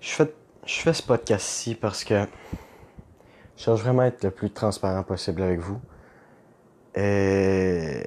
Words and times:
Je 0.00 0.12
fais, 0.12 0.34
je 0.64 0.80
fais 0.80 0.94
ce 0.94 1.02
podcast-ci 1.02 1.74
parce 1.74 2.04
que 2.04 2.24
je 3.56 3.62
cherche 3.64 3.80
vraiment 3.80 4.00
à 4.00 4.06
être 4.06 4.24
le 4.24 4.30
plus 4.30 4.50
transparent 4.50 5.02
possible 5.02 5.42
avec 5.42 5.60
vous. 5.60 5.78
Et 6.94 8.02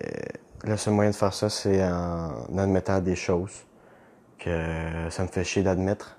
le 0.64 0.76
seul 0.76 0.96
moyen 0.96 1.12
de 1.12 1.16
faire 1.16 1.34
ça, 1.36 1.52
c'est 1.52 1.84
en 1.84 2.58
admettant 2.58 3.00
des 3.00 3.16
choses 3.16 3.66
que 4.40 5.08
ça 5.12 5.22
me 5.22 5.28
fait 5.28 5.44
chier 5.44 5.62
d'admettre, 5.62 6.18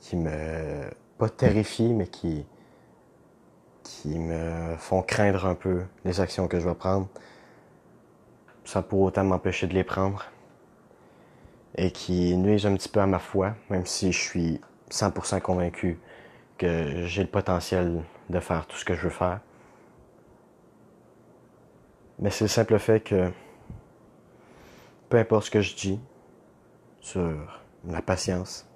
qui 0.00 0.16
me 0.16 0.90
pas 1.18 1.28
terrifient, 1.28 1.92
mais 1.92 2.06
qui 2.06 2.46
qui 3.82 4.18
me 4.18 4.76
font 4.78 5.02
craindre 5.02 5.46
un 5.46 5.54
peu 5.54 5.82
les 6.04 6.20
actions 6.20 6.48
que 6.48 6.58
je 6.58 6.66
vais 6.66 6.74
prendre, 6.74 7.06
sans 8.64 8.82
pour 8.82 9.00
autant 9.02 9.24
m'empêcher 9.24 9.66
de 9.66 9.74
les 9.74 9.84
prendre, 9.84 10.24
et 11.76 11.92
qui 11.92 12.34
nuisent 12.36 12.66
un 12.66 12.74
petit 12.74 12.88
peu 12.88 13.00
à 13.00 13.06
ma 13.06 13.18
foi, 13.18 13.54
même 13.70 13.86
si 13.86 14.10
je 14.10 14.20
suis 14.20 14.60
100% 14.90 15.40
convaincu 15.40 15.98
que 16.58 17.04
j'ai 17.06 17.22
le 17.22 17.28
potentiel 17.28 18.02
de 18.30 18.40
faire 18.40 18.66
tout 18.66 18.76
ce 18.76 18.84
que 18.84 18.94
je 18.94 19.02
veux 19.02 19.10
faire. 19.10 19.40
Mais 22.18 22.30
c'est 22.30 22.44
le 22.44 22.48
simple 22.48 22.78
fait 22.78 23.00
que 23.00 23.30
peu 25.08 25.18
importe 25.18 25.46
ce 25.46 25.50
que 25.50 25.60
je 25.60 25.74
dis 25.74 26.00
sur 27.00 27.62
la 27.86 28.02
patience 28.02 28.66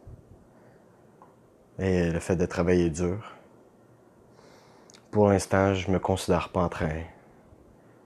et 1.79 2.11
le 2.11 2.21
fait 2.21 2.37
de 2.37 2.47
travailler 2.47 2.91
dur, 2.91 3.33
pour 5.11 5.29
l'instant, 5.29 5.75
je 5.75 5.91
me 5.91 5.99
considère 5.99 6.51
pas 6.51 6.61
en 6.61 6.69
train 6.69 7.03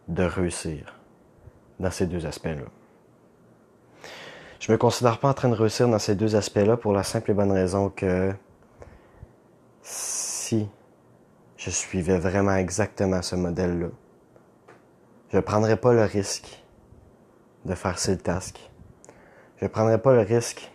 de 0.08 0.22
réussir 0.22 0.98
dans 1.80 1.90
ces 1.90 2.06
deux 2.06 2.24
aspects-là. 2.24 2.64
Je 4.66 4.72
me 4.72 4.78
considère 4.78 5.18
pas 5.18 5.28
en 5.28 5.34
train 5.34 5.50
de 5.50 5.54
réussir 5.54 5.88
dans 5.88 5.98
ces 5.98 6.14
deux 6.14 6.36
aspects-là 6.36 6.78
pour 6.78 6.94
la 6.94 7.02
simple 7.02 7.32
et 7.32 7.34
bonne 7.34 7.52
raison 7.52 7.90
que 7.90 8.32
si 9.82 10.66
je 11.58 11.68
suivais 11.68 12.16
vraiment 12.16 12.54
exactement 12.54 13.20
ce 13.20 13.36
modèle-là, 13.36 13.88
je 15.34 15.38
prendrais 15.40 15.76
pas 15.76 15.92
le 15.92 16.04
risque 16.04 16.64
de 17.66 17.74
faire 17.74 17.98
ce 17.98 18.12
task. 18.12 18.58
Je 19.60 19.66
prendrais 19.66 20.00
pas 20.00 20.14
le 20.14 20.22
risque, 20.22 20.72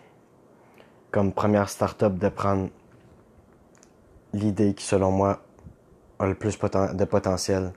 comme 1.10 1.32
première 1.32 1.68
start-up, 1.68 2.14
de 2.14 2.28
prendre 2.28 2.68
l'idée 4.32 4.72
qui, 4.74 4.84
selon 4.84 5.10
moi, 5.10 5.42
a 6.20 6.26
le 6.28 6.36
plus 6.36 6.56
de 6.56 7.04
potentiel 7.06 7.72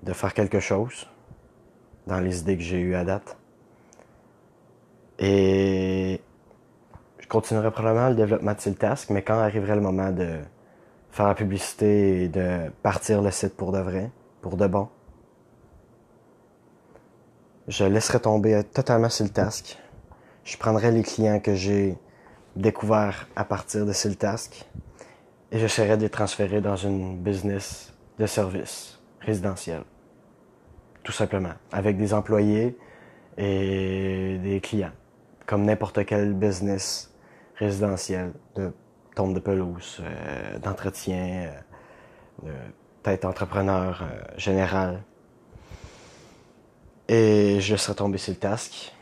de 0.00 0.14
faire 0.14 0.32
quelque 0.32 0.60
chose 0.60 1.06
dans 2.06 2.20
les 2.20 2.40
idées 2.40 2.56
que 2.56 2.62
j'ai 2.62 2.80
eues 2.80 2.94
à 2.94 3.04
date. 3.04 3.36
Et 5.18 6.20
je 7.18 7.28
continuerai 7.28 7.70
probablement 7.70 8.08
le 8.08 8.14
développement 8.14 8.52
de 8.52 8.70
task, 8.74 9.10
mais 9.10 9.22
quand 9.22 9.38
arriverait 9.38 9.74
le 9.74 9.80
moment 9.80 10.10
de 10.10 10.38
faire 11.10 11.26
la 11.26 11.34
publicité 11.34 12.24
et 12.24 12.28
de 12.28 12.70
partir 12.82 13.22
le 13.22 13.30
site 13.30 13.56
pour 13.56 13.72
de 13.72 13.78
vrai, 13.78 14.10
pour 14.42 14.56
de 14.56 14.66
bon, 14.66 14.88
je 17.68 17.84
laisserai 17.84 18.20
tomber 18.20 18.62
totalement 18.64 19.08
task. 19.08 19.78
Je 20.44 20.56
prendrai 20.56 20.92
les 20.92 21.02
clients 21.02 21.40
que 21.40 21.54
j'ai 21.54 21.96
découverts 22.54 23.26
à 23.34 23.44
partir 23.44 23.84
de 23.84 23.92
task 24.14 24.64
et 25.50 25.58
j'essaierai 25.58 25.96
de 25.96 26.02
les 26.02 26.10
transférer 26.10 26.60
dans 26.60 26.76
une 26.76 27.18
business 27.18 27.92
de 28.18 28.26
service 28.26 29.00
résidentiel. 29.20 29.82
Tout 31.02 31.12
simplement. 31.12 31.54
Avec 31.72 31.96
des 31.96 32.14
employés 32.14 32.78
et 33.36 34.38
des 34.42 34.60
clients. 34.60 34.92
Comme 35.46 35.64
n'importe 35.64 36.04
quel 36.04 36.34
business 36.34 37.14
résidentiel 37.56 38.32
de 38.54 38.72
tombe 39.14 39.34
de 39.34 39.40
pelouse, 39.40 40.02
euh, 40.02 40.58
d'entretien, 40.58 41.50
peut-être 43.06 43.24
entrepreneur 43.24 44.02
euh, 44.02 44.20
général. 44.36 45.02
Et 47.08 47.60
je 47.60 47.76
serai 47.76 47.94
tombé 47.94 48.18
sur 48.18 48.32
le 48.32 48.38
task 48.38 48.92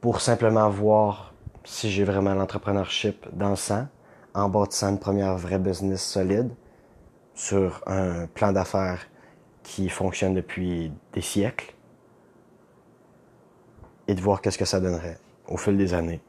pour 0.00 0.22
simplement 0.22 0.70
voir 0.70 1.34
si 1.64 1.90
j'ai 1.90 2.04
vraiment 2.04 2.34
l'entrepreneurship 2.34 3.26
dans 3.34 3.50
le 3.50 3.56
sang 3.56 3.86
en 4.32 4.48
bâtissant 4.48 4.88
une 4.88 4.98
première 4.98 5.36
vraie 5.36 5.58
business 5.58 6.02
solide 6.02 6.50
sur 7.34 7.82
un 7.86 8.26
plan 8.26 8.52
d'affaires 8.52 9.06
qui 9.62 9.90
fonctionne 9.90 10.32
depuis 10.32 10.90
des 11.12 11.20
siècles 11.20 11.74
et 14.08 14.14
de 14.14 14.20
voir 14.20 14.40
qu'est-ce 14.40 14.56
que 14.58 14.64
ça 14.64 14.80
donnerait 14.80 15.18
au 15.50 15.56
fil 15.56 15.76
des 15.76 15.92
années. 15.92 16.20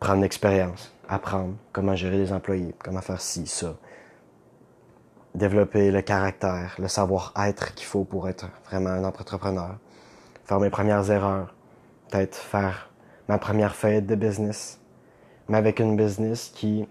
Prendre 0.00 0.22
l'expérience, 0.22 0.92
apprendre 1.08 1.54
comment 1.72 1.94
gérer 1.94 2.18
les 2.18 2.32
employés, 2.32 2.74
comment 2.84 3.00
faire 3.00 3.20
ci, 3.20 3.46
ça. 3.46 3.76
Développer 5.34 5.90
le 5.90 6.02
caractère, 6.02 6.74
le 6.78 6.88
savoir-être 6.88 7.74
qu'il 7.74 7.86
faut 7.86 8.04
pour 8.04 8.28
être 8.28 8.50
vraiment 8.68 8.90
un 8.90 9.04
entrepreneur. 9.04 9.76
Faire 10.44 10.60
mes 10.60 10.70
premières 10.70 11.10
erreurs. 11.10 11.54
Peut-être 12.10 12.36
faire 12.36 12.90
ma 13.28 13.38
première 13.38 13.74
fête 13.74 14.06
de 14.06 14.14
business. 14.14 14.80
Mais 15.48 15.58
avec 15.58 15.80
une 15.80 15.96
business 15.96 16.50
qui 16.54 16.86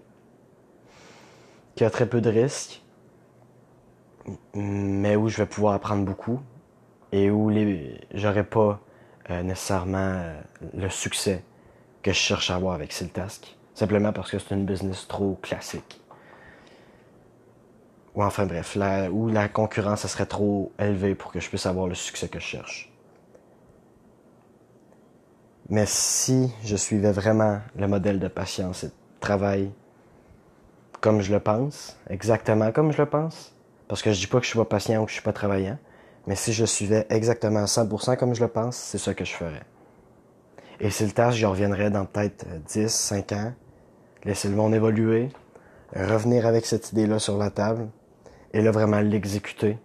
qui 1.74 1.84
a 1.84 1.90
très 1.90 2.08
peu 2.08 2.20
de 2.20 2.28
risques, 2.28 2.82
mais 4.52 5.14
où 5.14 5.28
je 5.28 5.36
vais 5.36 5.46
pouvoir 5.46 5.74
apprendre 5.74 6.04
beaucoup 6.04 6.40
et 7.12 7.30
où 7.30 7.50
les, 7.50 8.00
j'aurai 8.12 8.42
pas 8.42 8.80
euh, 9.30 9.44
nécessairement 9.44 9.98
euh, 9.98 10.40
le 10.74 10.88
succès 10.88 11.44
que 12.02 12.12
je 12.12 12.18
cherche 12.18 12.50
à 12.50 12.56
avoir 12.56 12.74
avec 12.74 12.92
Siltask. 12.92 13.56
Simplement 13.74 14.12
parce 14.12 14.30
que 14.30 14.38
c'est 14.38 14.54
une 14.54 14.66
business 14.66 15.06
trop 15.06 15.38
classique. 15.40 16.00
Ou 18.14 18.24
enfin 18.24 18.46
bref, 18.46 18.76
où 19.12 19.28
la 19.28 19.48
concurrence 19.48 20.06
serait 20.06 20.26
trop 20.26 20.72
élevée 20.78 21.14
pour 21.14 21.30
que 21.30 21.38
je 21.38 21.48
puisse 21.48 21.66
avoir 21.66 21.86
le 21.86 21.94
succès 21.94 22.28
que 22.28 22.40
je 22.40 22.44
cherche. 22.44 22.92
Mais 25.68 25.84
si 25.86 26.50
je 26.64 26.76
suivais 26.76 27.12
vraiment 27.12 27.60
le 27.76 27.86
modèle 27.86 28.18
de 28.18 28.28
patience 28.28 28.84
et 28.84 28.88
de 28.88 28.92
travail 29.20 29.70
comme 31.00 31.20
je 31.20 31.32
le 31.32 31.40
pense, 31.40 31.96
exactement 32.10 32.72
comme 32.72 32.90
je 32.90 32.98
le 32.98 33.08
pense, 33.08 33.54
parce 33.86 34.02
que 34.02 34.12
je 34.12 34.18
dis 34.18 34.26
pas 34.26 34.38
que 34.38 34.44
je 34.44 34.50
suis 34.50 34.58
pas 34.58 34.64
patient 34.64 35.02
ou 35.02 35.04
que 35.04 35.10
je 35.10 35.14
suis 35.14 35.22
pas 35.22 35.32
travaillant, 35.32 35.78
mais 36.26 36.34
si 36.34 36.52
je 36.52 36.64
suivais 36.64 37.06
exactement 37.10 37.60
à 37.60 37.66
100% 37.66 38.16
comme 38.16 38.34
je 38.34 38.40
le 38.40 38.48
pense, 38.48 38.76
c'est 38.76 38.98
ça 38.98 39.14
que 39.14 39.24
je 39.24 39.32
ferais. 39.32 39.62
Et 40.80 40.90
si 40.90 41.04
le 41.04 41.10
tâche, 41.10 41.36
j'y 41.36 41.44
reviendrais 41.44 41.90
dans 41.90 42.04
peut-être 42.04 42.46
10, 42.66 42.88
5 42.88 43.32
ans, 43.32 43.52
laisser 44.24 44.48
le 44.48 44.54
monde 44.54 44.74
évoluer, 44.74 45.30
revenir 45.94 46.46
avec 46.46 46.66
cette 46.66 46.92
idée-là 46.92 47.18
sur 47.18 47.36
la 47.36 47.50
table, 47.50 47.88
et 48.52 48.62
là 48.62 48.70
vraiment 48.70 49.00
l'exécuter, 49.00 49.78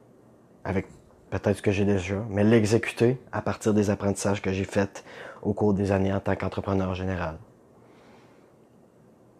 avec 0.63 0.87
peut-être 1.31 1.57
ce 1.57 1.61
que 1.61 1.71
j'ai 1.71 1.85
déjà, 1.85 2.23
mais 2.29 2.43
l'exécuter 2.43 3.19
à 3.31 3.41
partir 3.41 3.73
des 3.73 3.89
apprentissages 3.89 4.41
que 4.41 4.53
j'ai 4.53 4.65
faits 4.65 5.03
au 5.41 5.53
cours 5.53 5.73
des 5.73 5.91
années 5.91 6.13
en 6.13 6.19
tant 6.19 6.35
qu'entrepreneur 6.35 6.93
général. 6.93 7.37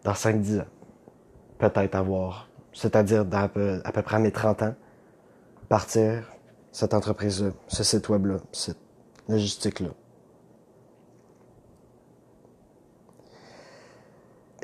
Dans 0.02 0.12
5-10 0.12 0.60
ans 0.60 0.66
peut-être 1.58 1.94
avoir, 1.94 2.48
c'est-à-dire 2.72 3.24
à 3.32 3.48
peu, 3.48 3.80
à 3.84 3.92
peu 3.92 4.02
près 4.02 4.16
à 4.16 4.18
mes 4.18 4.32
30 4.32 4.62
ans, 4.62 4.74
partir 5.68 6.24
cette 6.72 6.94
entreprise-là, 6.94 7.50
ce 7.68 7.84
site 7.84 8.08
web-là, 8.08 8.38
cette 8.52 8.78
logistique-là. 9.28 9.90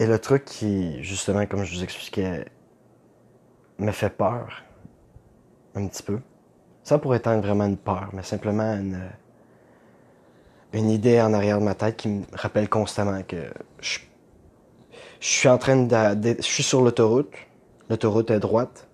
Et 0.00 0.06
le 0.06 0.19
truc 0.19 0.47
qui, 0.47 1.03
justement, 1.05 1.44
comme 1.44 1.62
je 1.62 1.77
vous 1.77 1.84
expliquais, 1.84 2.47
me 3.78 3.93
fait 3.93 4.09
peur, 4.09 4.62
un 5.75 5.87
petit 5.87 6.03
peu, 6.03 6.19
ça 6.83 6.99
pourrait 6.99 7.19
être 7.19 7.31
vraiment 7.43 7.66
une 7.66 7.77
peur, 7.77 8.09
mais 8.15 8.22
simplement 8.22 8.72
une, 8.72 9.10
une 10.72 10.89
idée 10.89 11.21
en 11.21 11.34
arrière 11.34 11.59
de 11.59 11.65
ma 11.65 11.75
tête 11.75 11.99
qui 11.99 12.09
me 12.09 12.25
rappelle 12.33 12.71
constamment 12.71 13.22
que 13.25 13.53
je 13.83 13.99
suis 15.21 15.49
en 15.50 15.59
train 15.59 15.77
de, 15.77 16.36
je 16.39 16.42
suis 16.42 16.63
sur 16.63 16.80
l'autoroute. 16.80 17.34
L'autoroute 17.91 18.30
est 18.30 18.41
droite 18.41 18.89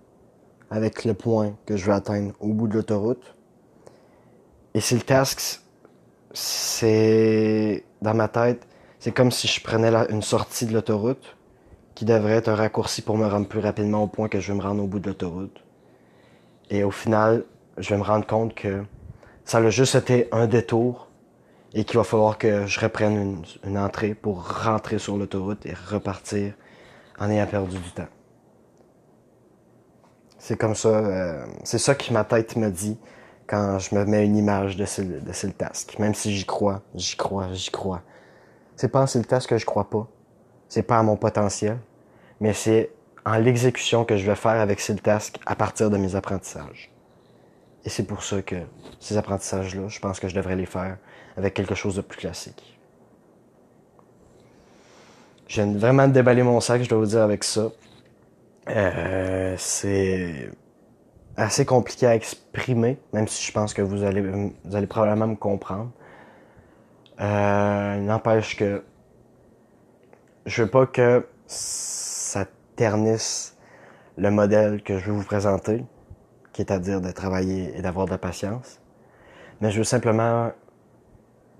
avec 0.69 1.05
le 1.05 1.13
point 1.13 1.55
que 1.65 1.77
je 1.77 1.85
veux 1.85 1.93
atteindre 1.93 2.33
au 2.41 2.49
bout 2.49 2.67
de 2.67 2.73
l'autoroute. 2.73 3.33
Et 4.73 4.81
si 4.81 4.93
le 4.93 5.01
task, 5.01 5.61
c'est 6.33 7.85
dans 8.01 8.13
ma 8.13 8.27
tête, 8.27 8.67
c'est 8.99 9.11
comme 9.11 9.31
si 9.31 9.47
je 9.47 9.61
prenais 9.61 9.93
une 10.09 10.21
sortie 10.21 10.65
de 10.65 10.73
l'autoroute 10.73 11.35
qui 11.95 12.05
devrait 12.05 12.33
être 12.33 12.49
un 12.49 12.55
raccourci 12.55 13.01
pour 13.01 13.17
me 13.17 13.27
rendre 13.27 13.47
plus 13.47 13.59
rapidement 13.59 14.03
au 14.03 14.07
point 14.07 14.29
que 14.29 14.39
je 14.39 14.51
veux 14.51 14.57
me 14.57 14.63
rendre 14.63 14.83
au 14.83 14.87
bout 14.87 14.99
de 14.99 15.07
l'autoroute. 15.07 15.63
Et 16.69 16.83
au 16.83 16.91
final, 16.91 17.43
je 17.77 17.89
vais 17.89 17.97
me 17.97 18.03
rendre 18.03 18.25
compte 18.25 18.53
que 18.53 18.83
ça 19.45 19.59
a 19.59 19.69
juste 19.69 19.95
été 19.95 20.27
un 20.31 20.47
détour 20.47 21.07
et 21.73 21.85
qu'il 21.85 21.97
va 21.97 22.03
falloir 22.03 22.37
que 22.37 22.65
je 22.65 22.79
reprenne 22.79 23.43
une, 23.63 23.77
entrée 23.77 24.13
pour 24.13 24.63
rentrer 24.63 24.99
sur 24.99 25.17
l'autoroute 25.17 25.65
et 25.65 25.73
repartir 25.73 26.53
en 27.19 27.29
ayant 27.29 27.47
perdu 27.47 27.77
du 27.77 27.91
temps. 27.91 28.07
C'est 30.37 30.57
comme 30.57 30.75
ça, 30.75 30.89
euh, 30.89 31.45
c'est 31.63 31.79
ça 31.79 31.95
que 31.95 32.11
ma 32.13 32.23
tête 32.23 32.55
me 32.55 32.69
dit 32.69 32.97
quand 33.47 33.79
je 33.79 33.95
me 33.95 34.05
mets 34.05 34.25
une 34.25 34.37
image 34.37 34.75
de 34.75 34.85
ce, 34.85 35.01
de 35.01 35.51
task. 35.51 35.97
Même 35.99 36.13
si 36.13 36.35
j'y 36.35 36.45
crois, 36.45 36.81
j'y 36.93 37.15
crois, 37.15 37.51
j'y 37.53 37.71
crois. 37.71 38.01
C'est 38.77 38.89
pas 38.89 39.01
en 39.01 39.21
task 39.21 39.49
que 39.49 39.57
je 39.57 39.65
crois 39.65 39.89
pas. 39.89 40.07
C'est 40.69 40.83
pas 40.83 40.99
à 40.99 41.03
mon 41.03 41.17
potentiel. 41.17 41.77
mais 42.39 42.53
c'est 42.53 42.91
en 43.25 43.37
l'exécution 43.37 44.05
que 44.05 44.15
je 44.15 44.25
vais 44.25 44.35
faire 44.35 44.61
avec 44.61 44.79
ces 44.79 44.95
tasks 44.95 45.37
à 45.45 45.55
partir 45.55 45.89
de 45.89 45.97
mes 45.97 46.15
apprentissages. 46.15 46.91
Et 47.83 47.89
c'est 47.89 48.03
pour 48.03 48.23
ça 48.23 48.41
que 48.41 48.55
ces 48.99 49.17
apprentissages-là, 49.17 49.87
je 49.89 49.99
pense 49.99 50.19
que 50.19 50.27
je 50.29 50.35
devrais 50.35 50.55
les 50.55 50.65
faire 50.65 50.97
avec 51.35 51.53
quelque 51.53 51.75
chose 51.75 51.95
de 51.95 52.01
plus 52.01 52.17
classique. 52.17 52.79
Viens 55.49 55.73
vraiment 55.73 56.07
de 56.07 56.13
déballer 56.13 56.43
mon 56.43 56.59
sac, 56.59 56.83
je 56.83 56.89
dois 56.89 56.99
vous 56.99 57.05
dire, 57.05 57.21
avec 57.21 57.43
ça. 57.43 57.69
Euh, 58.69 59.55
c'est 59.57 60.49
assez 61.35 61.65
compliqué 61.65 62.05
à 62.05 62.15
exprimer, 62.15 62.97
même 63.13 63.27
si 63.27 63.45
je 63.45 63.51
pense 63.51 63.73
que 63.73 63.81
vous 63.81 64.03
allez, 64.03 64.21
vous 64.21 64.75
allez 64.75 64.87
probablement 64.87 65.27
me 65.27 65.35
comprendre. 65.35 65.91
Euh, 67.19 67.97
N'empêche 67.97 68.55
que 68.55 68.83
je 70.45 70.63
veux 70.63 70.69
pas 70.69 70.85
que 70.85 71.27
ça 71.47 72.45
ternisse 72.75 73.57
le 74.17 74.29
modèle 74.31 74.83
que 74.83 74.99
je 74.99 75.05
veux 75.05 75.13
vous 75.13 75.25
présenter, 75.25 75.83
qui 76.53 76.61
est 76.61 76.71
à 76.71 76.79
dire 76.79 77.01
de 77.01 77.11
travailler 77.11 77.75
et 77.77 77.81
d'avoir 77.81 78.05
de 78.05 78.11
la 78.11 78.17
patience. 78.17 78.79
Mais 79.61 79.71
je 79.71 79.79
veux 79.79 79.83
simplement 79.83 80.51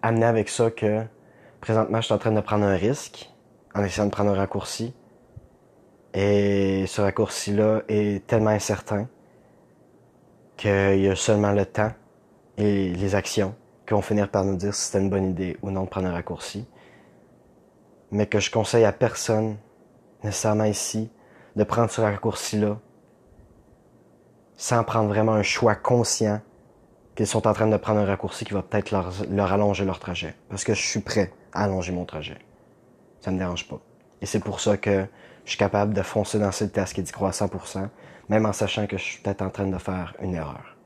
amener 0.01 0.25
avec 0.25 0.49
ça 0.49 0.69
que 0.69 1.03
présentement, 1.59 2.01
je 2.01 2.05
suis 2.05 2.13
en 2.13 2.19
train 2.19 2.31
de 2.31 2.41
prendre 2.41 2.65
un 2.65 2.75
risque 2.75 3.31
en 3.73 3.83
essayant 3.83 4.05
de 4.05 4.11
prendre 4.11 4.31
un 4.31 4.35
raccourci. 4.35 4.93
Et 6.13 6.85
ce 6.87 7.01
raccourci-là 7.01 7.81
est 7.87 8.25
tellement 8.25 8.51
incertain 8.51 9.07
qu'il 10.55 10.99
y 10.99 11.09
a 11.09 11.15
seulement 11.15 11.51
le 11.51 11.65
temps 11.65 11.91
et 12.57 12.89
les 12.89 13.15
actions 13.15 13.55
qui 13.87 13.93
vont 13.93 14.01
finir 14.01 14.29
par 14.29 14.43
nous 14.43 14.57
dire 14.57 14.75
si 14.75 14.85
c'était 14.85 14.99
une 14.99 15.09
bonne 15.09 15.29
idée 15.29 15.57
ou 15.61 15.71
non 15.71 15.85
de 15.85 15.89
prendre 15.89 16.07
un 16.07 16.13
raccourci. 16.13 16.67
Mais 18.11 18.27
que 18.27 18.39
je 18.39 18.51
conseille 18.51 18.83
à 18.83 18.91
personne, 18.91 19.57
nécessairement 20.23 20.65
ici, 20.65 21.09
de 21.55 21.63
prendre 21.63 21.89
ce 21.89 22.01
raccourci-là 22.01 22.77
sans 24.57 24.83
prendre 24.83 25.07
vraiment 25.07 25.33
un 25.33 25.43
choix 25.43 25.75
conscient 25.75 26.41
qu'ils 27.15 27.27
sont 27.27 27.47
en 27.47 27.53
train 27.53 27.67
de 27.67 27.77
prendre 27.77 27.99
un 27.99 28.05
raccourci 28.05 28.45
qui 28.45 28.53
va 28.53 28.61
peut-être 28.61 28.91
leur, 28.91 29.53
allonger 29.53 29.85
leur 29.85 29.99
trajet. 29.99 30.35
Parce 30.49 30.63
que 30.63 30.73
je 30.73 30.81
suis 30.81 30.99
prêt 30.99 31.31
à 31.53 31.63
allonger 31.63 31.91
mon 31.91 32.05
trajet. 32.05 32.37
Ça 33.21 33.31
me 33.31 33.37
dérange 33.37 33.67
pas. 33.67 33.79
Et 34.21 34.25
c'est 34.25 34.39
pour 34.39 34.59
ça 34.59 34.77
que 34.77 35.05
je 35.45 35.49
suis 35.49 35.57
capable 35.57 35.93
de 35.93 36.01
foncer 36.01 36.39
dans 36.39 36.51
cette 36.51 36.73
task 36.73 36.99
et 36.99 37.01
d'y 37.01 37.11
croire 37.11 37.29
à 37.29 37.45
100%, 37.45 37.87
même 38.29 38.45
en 38.45 38.53
sachant 38.53 38.85
que 38.85 38.97
je 38.97 39.03
suis 39.03 39.21
peut-être 39.21 39.41
en 39.41 39.49
train 39.49 39.67
de 39.67 39.77
faire 39.77 40.15
une 40.21 40.35
erreur. 40.35 40.76